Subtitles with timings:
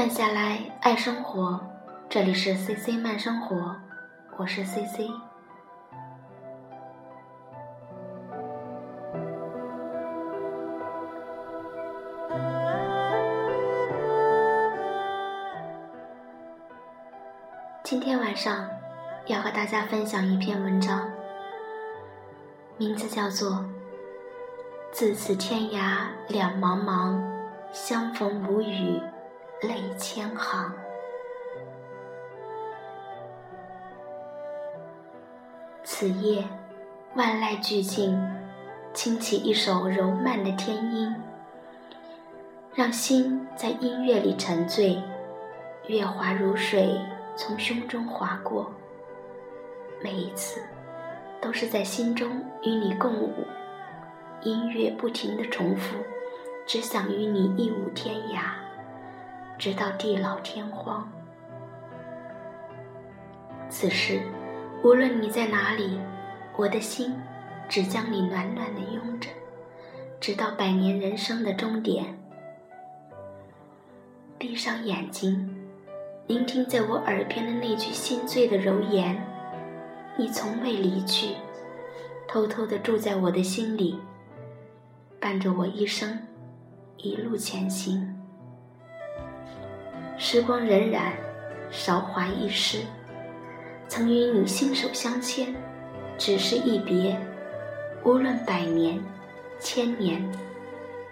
[0.00, 1.60] 慢下来，爱生活。
[2.08, 3.76] 这里是 C C 慢生活，
[4.38, 5.10] 我是 C C。
[17.84, 18.66] 今天晚上
[19.26, 21.10] 要和大家分享一篇文章，
[22.78, 23.50] 名字叫做
[24.92, 27.20] 《自此天涯两茫茫，
[27.70, 28.98] 相逢无语
[29.62, 30.68] 泪千行》。
[35.84, 36.42] 此夜，
[37.14, 38.18] 万籁俱静，
[38.94, 41.14] 轻起一首柔曼的天音，
[42.72, 45.02] 让心在音乐里沉醉，
[45.88, 46.98] 月华如水
[47.36, 48.72] 从胸中划过。
[50.02, 50.62] 每一次，
[51.38, 52.30] 都是在心中
[52.62, 53.44] 与你共舞，
[54.40, 55.98] 音乐不停的重复，
[56.64, 58.52] 只想与你一舞天涯，
[59.60, 61.06] 直到地老天荒。
[63.68, 64.20] 此时。
[64.82, 66.00] 无论你在哪里，
[66.56, 67.14] 我的心
[67.68, 69.28] 只将你暖暖的拥着，
[70.18, 72.18] 直到百年人生的终点。
[74.38, 75.54] 闭上眼睛，
[76.26, 79.22] 聆听在我耳边的那句心醉的柔言。
[80.16, 81.34] 你从未离去，
[82.26, 84.00] 偷偷的住在我的心里，
[85.20, 86.18] 伴着我一生，
[86.96, 88.18] 一路前行。
[90.22, 91.12] 时光荏苒，
[91.70, 92.82] 韶华易逝。
[93.88, 95.56] 曾与你心手相牵，
[96.18, 97.18] 只是一别。
[98.04, 99.02] 无论百年、
[99.58, 100.22] 千年，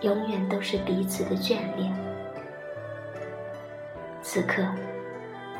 [0.00, 1.94] 永远都是彼此的眷恋。
[4.22, 4.66] 此刻，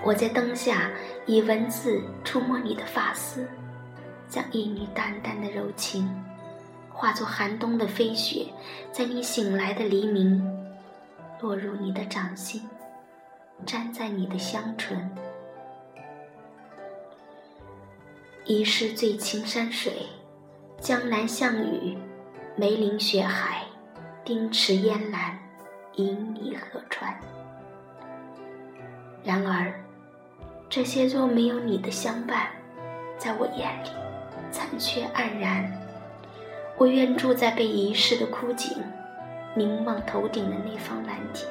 [0.02, 0.90] 我在灯下
[1.26, 3.46] 以文字触摸你的发丝，
[4.26, 6.10] 将一缕淡淡的柔情，
[6.90, 8.46] 化作寒冬的飞雪，
[8.90, 10.42] 在你醒来的黎明，
[11.42, 12.62] 落入你的掌心，
[13.66, 15.10] 粘在你的香唇。
[18.44, 20.06] 疑是醉青山水，
[20.78, 21.96] 江南项羽，
[22.56, 23.62] 梅林雪海，
[24.22, 25.38] 丁池烟岚，
[25.96, 27.18] 旖旎河川。
[29.22, 29.72] 然而，
[30.68, 32.48] 这些若没有你的相伴，
[33.16, 33.88] 在我眼里
[34.50, 35.72] 残缺黯然。
[36.76, 38.76] 我愿住在被遗失的枯井，
[39.54, 41.48] 凝望头顶的那方蓝天，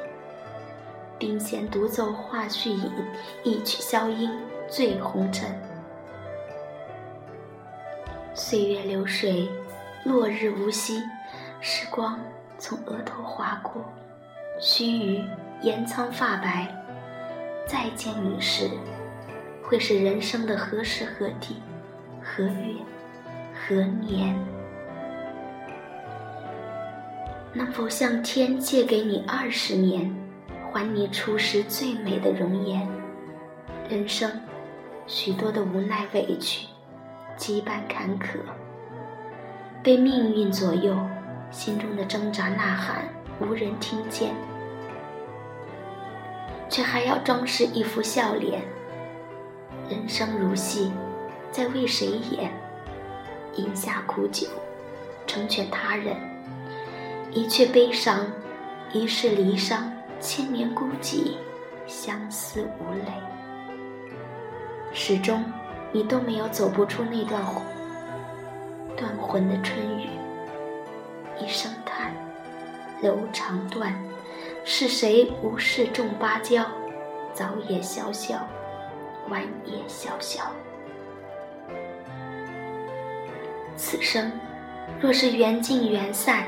[1.23, 2.91] 并弦独奏画絮引，
[3.45, 4.29] 一曲箫音
[4.67, 5.49] 醉红尘。
[8.33, 9.47] 岁月流水，
[10.03, 11.01] 落日无息，
[11.61, 12.19] 时光
[12.57, 13.81] 从额头划过，
[14.59, 15.23] 须臾
[15.61, 16.67] 延苍发白。
[17.65, 18.69] 再见你时，
[19.63, 21.55] 会是人生的何时何地，
[22.21, 22.75] 何月
[23.53, 23.75] 何
[24.05, 24.37] 年？
[27.53, 30.13] 能否向天借给你二十年，
[30.73, 32.87] 还你初时最美的容颜？
[33.87, 34.31] 人生，
[35.05, 36.67] 许多的无奈委屈。
[37.37, 38.39] 羁绊坎坷，
[39.83, 40.97] 被命运左右，
[41.51, 43.07] 心中的挣扎呐喊
[43.39, 44.33] 无人听见，
[46.69, 48.63] 却还要装饰一副笑脸。
[49.87, 50.91] 人生如戏，
[51.51, 52.51] 在为谁演？
[53.57, 54.47] 饮下苦酒，
[55.27, 56.15] 成全他人，
[57.31, 58.25] 一阙悲伤，
[58.91, 59.83] 一世离殇，
[60.23, 61.35] 千年孤寂，
[61.85, 63.11] 相思无泪，
[64.93, 65.43] 始终。
[65.91, 67.43] 你都没有走不出那段
[68.97, 70.07] 断魂的春雨，
[71.37, 72.13] 一声叹，
[73.01, 73.93] 柔肠断。
[74.63, 76.65] 是谁无视种芭蕉？
[77.33, 78.39] 早也萧萧，
[79.29, 80.41] 晚也萧萧。
[83.75, 84.31] 此生
[85.01, 86.47] 若是缘尽缘散，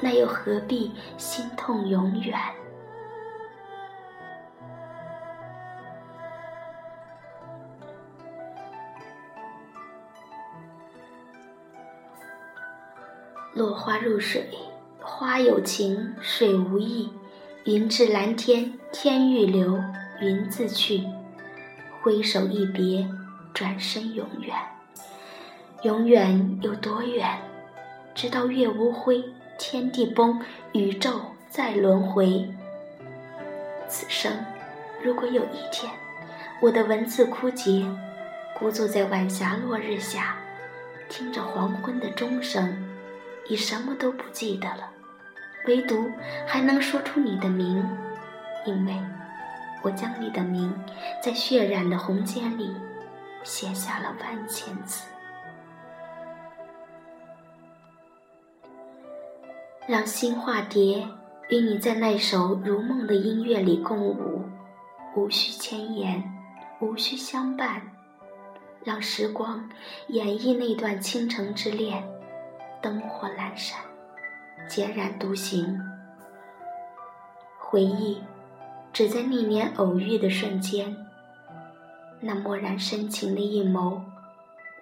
[0.00, 2.38] 那又何必心痛永远？
[13.52, 14.48] 落花入水，
[15.00, 17.10] 花有情，水无意。
[17.64, 19.82] 云至蓝天，天欲流，
[20.20, 21.02] 云自去。
[22.00, 23.06] 挥手一别，
[23.52, 24.56] 转身永远。
[25.82, 27.38] 永远有多远？
[28.14, 29.24] 直到月无辉，
[29.58, 30.40] 天地崩，
[30.72, 32.48] 宇宙再轮回。
[33.88, 34.32] 此生，
[35.02, 35.92] 如果有一天，
[36.62, 37.84] 我的文字枯竭，
[38.56, 40.36] 孤坐在晚霞落日下，
[41.08, 42.89] 听着黄昏的钟声。
[43.50, 44.88] 你什么都不记得了，
[45.66, 46.08] 唯独
[46.46, 47.84] 还能说出你的名，
[48.64, 48.94] 因为
[49.82, 50.72] 我将你的名
[51.20, 52.72] 在血染的红笺里
[53.42, 55.04] 写下了万千字。
[59.88, 61.04] 让心化蝶，
[61.48, 64.44] 与你在那首如梦的音乐里共舞，
[65.16, 66.22] 无需千言，
[66.80, 67.82] 无需相伴，
[68.84, 69.68] 让时光
[70.06, 72.08] 演绎那段倾城之恋，
[72.82, 73.78] 灯火阑珊，
[74.68, 75.80] 孑然独行。
[77.58, 78.22] 回忆，
[78.92, 80.96] 只在那年偶遇的瞬间，
[82.20, 84.00] 那漠然深情的一眸，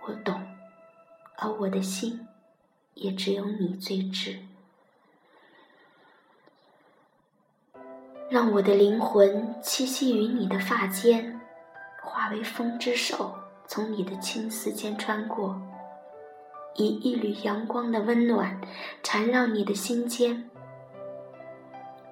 [0.07, 0.41] 我懂，
[1.37, 2.27] 而我的心，
[2.95, 4.39] 也只有你最知。
[8.31, 11.41] 让我的灵魂栖息于你的发间，
[12.03, 13.35] 化为风之手，
[13.67, 15.61] 从你的青丝间穿过，
[16.79, 18.57] 以一缕阳光的温暖
[19.03, 20.49] 缠绕你的心间，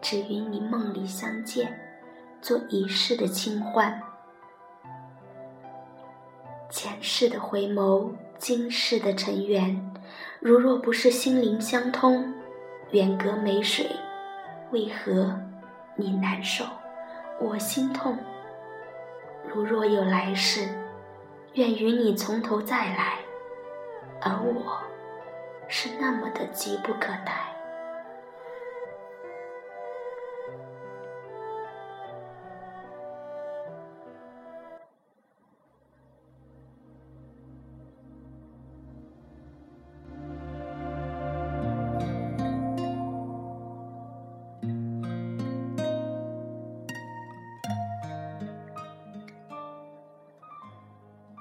[0.02, 1.78] 只与你梦里相见，
[2.42, 4.02] 做一世的清欢。
[6.68, 9.92] 前世的回眸，今世的尘缘，
[10.40, 12.34] 如若不是心灵相通，
[12.90, 13.88] 远隔梅水，
[14.72, 15.38] 为何？
[15.94, 16.64] 你难受，
[17.40, 18.18] 我心痛。
[19.46, 20.68] 如若有来世，
[21.54, 23.20] 愿与你从头再来，
[24.20, 24.80] 而我，
[25.68, 27.52] 是那么的急不可待。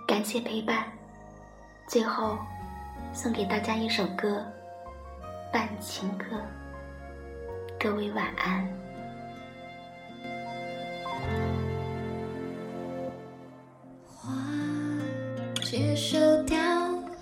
[0.08, 0.86] 感谢陪伴，
[1.88, 2.38] 最后
[3.16, 4.46] 送给大家一首歌
[5.52, 6.26] 《伴情歌》，
[7.80, 8.68] 各位晚安。
[14.06, 14.34] 花
[15.64, 16.58] 接受凋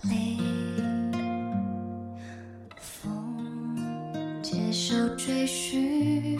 [0.01, 1.11] 零，
[2.75, 6.39] 风接受追寻，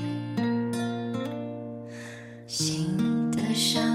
[2.48, 3.93] 心的伤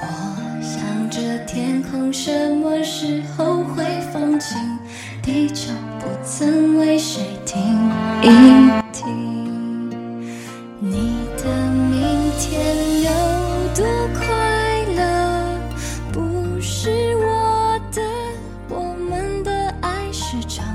[0.00, 0.06] 我
[0.62, 4.78] 想着天空什么时候会放晴
[5.22, 7.62] 地球不曾为谁停。
[8.22, 8.26] 一
[8.92, 9.90] 停
[10.78, 11.44] 你的
[11.90, 13.10] 明天有
[13.74, 13.84] 多
[14.14, 14.24] 快
[14.94, 15.58] 乐？
[16.12, 18.02] 不是我的
[18.68, 20.73] 我们的爱是长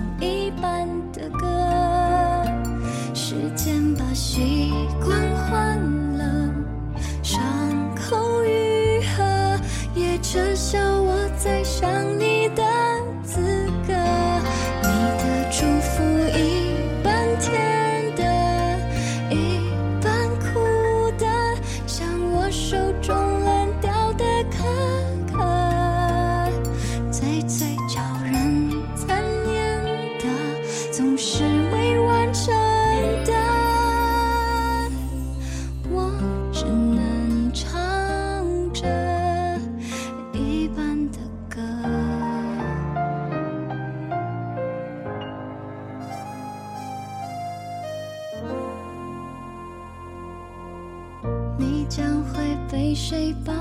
[51.90, 53.52] 将会被谁抱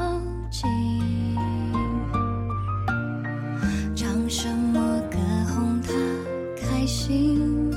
[0.51, 0.69] 紧？
[3.97, 5.17] 唱什么歌
[5.49, 5.89] 哄他
[6.61, 7.71] 开心？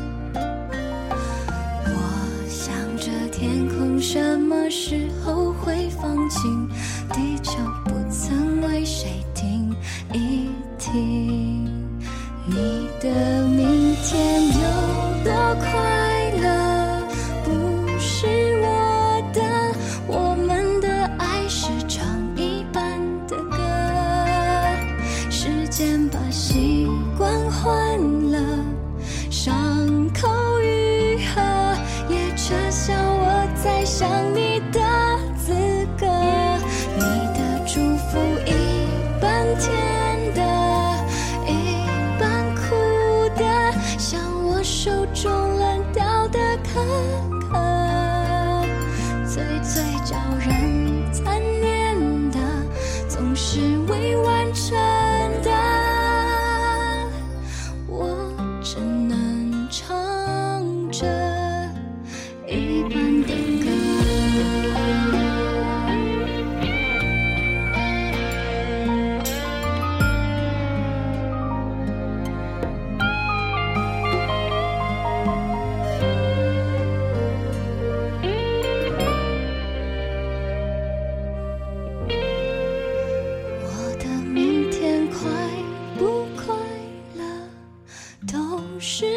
[1.86, 1.94] 我
[2.50, 6.68] 想着天空什么时候会放晴？
[7.14, 7.54] 地球
[7.86, 9.74] 不曾为谁停
[10.12, 11.66] 一停？
[12.46, 13.41] 你的
[25.82, 28.00] 先把习惯换
[28.32, 28.40] 了，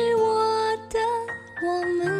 [0.04, 0.98] 是我的
[1.62, 2.13] 我们